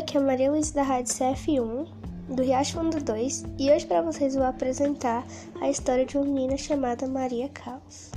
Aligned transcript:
aqui 0.00 0.16
é 0.16 0.20
Maria 0.20 0.50
Luiz 0.50 0.70
da 0.70 0.82
Rádio 0.82 1.12
CF1, 1.12 1.86
do 2.34 2.42
Riacho 2.42 2.72
Fundo 2.72 2.98
2, 3.04 3.44
e 3.58 3.70
hoje 3.70 3.86
para 3.86 4.00
vocês 4.00 4.34
vou 4.34 4.44
apresentar 4.44 5.26
a 5.60 5.68
história 5.68 6.06
de 6.06 6.16
uma 6.16 6.24
menina 6.24 6.56
chamada 6.56 7.06
Maria 7.06 7.50
Caos. 7.50 8.10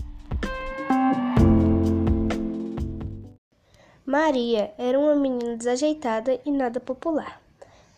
Maria 4.06 4.74
era 4.78 4.98
uma 4.98 5.14
menina 5.14 5.58
desajeitada 5.58 6.40
e 6.46 6.52
nada 6.52 6.80
popular. 6.80 7.42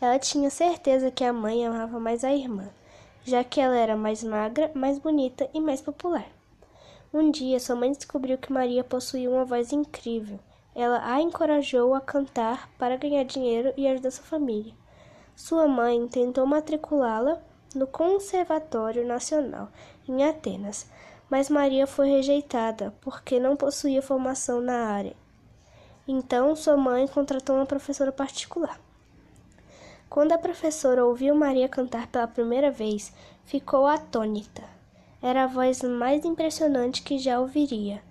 Ela 0.01 0.17
tinha 0.17 0.49
certeza 0.49 1.11
que 1.11 1.23
a 1.23 1.31
mãe 1.31 1.63
amava 1.63 1.99
mais 1.99 2.23
a 2.23 2.33
irmã, 2.33 2.67
já 3.23 3.43
que 3.43 3.61
ela 3.61 3.77
era 3.77 3.95
mais 3.95 4.23
magra, 4.23 4.71
mais 4.73 4.97
bonita 4.97 5.47
e 5.53 5.61
mais 5.61 5.79
popular. 5.79 6.25
Um 7.13 7.29
dia, 7.29 7.59
sua 7.59 7.75
mãe 7.75 7.91
descobriu 7.91 8.39
que 8.39 8.51
Maria 8.51 8.83
possuía 8.83 9.29
uma 9.29 9.45
voz 9.45 9.71
incrível 9.71 10.39
ela 10.75 11.01
a 11.03 11.21
encorajou 11.21 11.93
a 11.93 12.01
cantar 12.01 12.69
para 12.77 12.97
ganhar 12.97 13.23
dinheiro 13.23 13.73
e 13.77 13.87
ajudar 13.87 14.11
sua 14.11 14.25
família. 14.25 14.73
Sua 15.35 15.67
mãe 15.67 16.07
tentou 16.07 16.45
matriculá-la 16.45 17.41
no 17.73 17.87
Conservatório 17.87 19.05
Nacional 19.05 19.69
em 20.07 20.23
Atenas, 20.23 20.87
mas 21.29 21.49
Maria 21.49 21.87
foi 21.87 22.09
rejeitada 22.09 22.93
porque 23.01 23.39
não 23.39 23.55
possuía 23.55 24.01
formação 24.01 24.61
na 24.61 24.87
área. 24.87 25.15
Então, 26.07 26.55
sua 26.55 26.77
mãe 26.77 27.07
contratou 27.07 27.55
uma 27.55 27.65
professora 27.65 28.11
particular. 28.11 28.79
Quando 30.09 30.33
a 30.33 30.37
professora 30.37 31.03
ouviu 31.03 31.33
Maria 31.35 31.67
cantar 31.67 32.07
pela 32.07 32.27
primeira 32.27 32.69
vez, 32.69 33.11
ficou 33.43 33.87
atônita. 33.87 34.63
Era 35.21 35.45
a 35.45 35.47
voz 35.47 35.81
mais 35.81 36.23
impressionante 36.23 37.01
que 37.01 37.17
já 37.17 37.39
ouviria. 37.39 38.01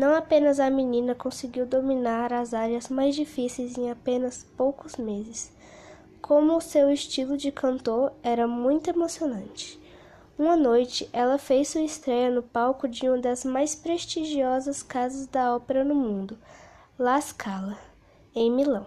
Não 0.00 0.14
apenas 0.14 0.58
a 0.58 0.70
menina 0.70 1.14
conseguiu 1.14 1.66
dominar 1.66 2.32
as 2.32 2.54
áreas 2.54 2.88
mais 2.88 3.14
difíceis 3.14 3.76
em 3.76 3.90
apenas 3.90 4.46
poucos 4.56 4.96
meses, 4.96 5.52
como 6.22 6.58
seu 6.58 6.90
estilo 6.90 7.36
de 7.36 7.52
cantor 7.52 8.10
era 8.22 8.48
muito 8.48 8.88
emocionante. 8.88 9.78
Uma 10.38 10.56
noite, 10.56 11.06
ela 11.12 11.36
fez 11.36 11.68
sua 11.68 11.82
estreia 11.82 12.30
no 12.30 12.42
palco 12.42 12.88
de 12.88 13.06
uma 13.06 13.18
das 13.18 13.44
mais 13.44 13.74
prestigiosas 13.74 14.82
casas 14.82 15.26
da 15.26 15.54
ópera 15.54 15.84
no 15.84 15.94
mundo, 15.94 16.38
La 16.98 17.20
Scala, 17.20 17.76
em 18.34 18.50
Milão. 18.50 18.86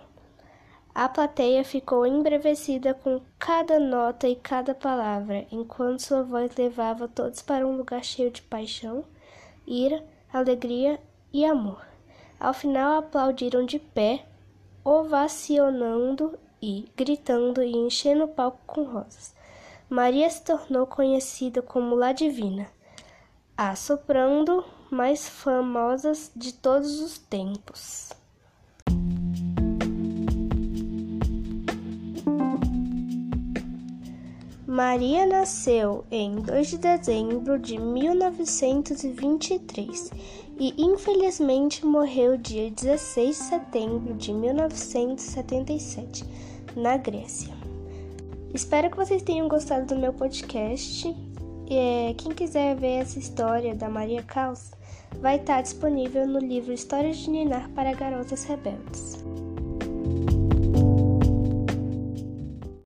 A 0.95 1.08
plateia 1.08 1.64
ficou 1.64 2.08
embravecida 2.08 2.92
com 2.92 3.22
cada 3.38 3.80
nota 3.80 4.27
e 4.27 4.36
cada 4.36 4.73
palavra, 4.73 5.45
enquanto 5.52 6.00
sua 6.00 6.23
voz 6.23 6.55
levava 6.55 7.08
todos 7.08 7.44
para 7.44 7.67
um 7.67 7.77
lugar 7.77 8.03
cheio 8.03 8.31
de 8.31 8.42
paixão, 8.42 9.05
ira 9.67 10.03
alegria 10.34 11.00
e 11.31 11.45
amor. 11.45 11.86
Ao 12.39 12.53
final 12.53 12.98
aplaudiram 12.98 13.64
de 13.66 13.78
pé, 13.78 14.26
ovacionando 14.84 16.38
e 16.59 16.86
gritando 16.98 17.62
e 17.62 17.72
enchendo 17.72 18.23
o 18.23 18.28
palco 18.28 18.59
com 18.66 18.84
rosas. 18.84 19.36
Maria 19.88 20.28
se 20.30 20.44
tornou 20.44 20.88
conhecida 20.88 21.61
como 21.61 21.95
La 21.95 22.11
Divina, 22.11 22.67
a 23.56 23.76
soprando 23.76 24.66
mais 24.89 25.30
famosa 25.30 26.11
de 26.36 26.54
todos 26.54 27.00
os 27.00 27.20
tempos. 27.20 28.11
Maria 34.73 35.25
nasceu 35.27 36.03
em 36.09 36.38
2 36.38 36.67
de 36.67 36.79
dezembro 36.79 37.59
de 37.59 37.77
1923 37.77 40.09
e 40.59 40.73
infelizmente 40.80 41.85
morreu 41.85 42.35
dia 42.38 42.71
16 42.71 43.27
de 43.27 43.35
setembro 43.43 44.15
de 44.15 44.33
1977, 44.33 46.25
na 46.75 46.97
Grécia. 46.97 47.53
Espero 48.52 48.89
que 48.89 48.98
vocês 48.98 49.21
tenham 49.21 49.48
gostado 49.48 49.93
do 49.93 49.95
meu 49.95 50.11
podcast. 50.11 51.15
Quem 52.17 52.31
quiser 52.31 52.75
ver 52.75 53.02
essa 53.02 53.19
história 53.19 53.75
da 53.75 53.87
Maria 53.87 54.23
Caos 54.23 54.71
vai 55.21 55.36
estar 55.36 55.61
disponível 55.61 56.25
no 56.25 56.39
livro 56.39 56.73
Histórias 56.73 57.17
de 57.17 57.30
Ninar 57.30 57.69
para 57.75 57.93
Garotas 57.93 58.43
Rebeldes. 58.45 59.23